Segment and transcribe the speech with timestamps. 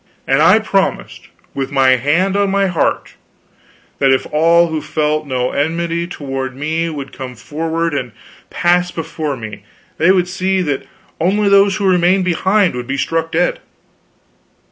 [0.25, 3.13] And I promised, with my hand on my heart,
[3.99, 8.11] that if all who felt no enmity toward me would come forward and
[8.49, 9.63] pass before me
[9.99, 10.87] they should see that
[11.19, 13.59] only those who remained behind would be struck dead.